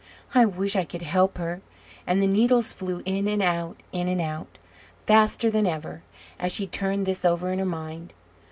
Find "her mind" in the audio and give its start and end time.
7.59-8.15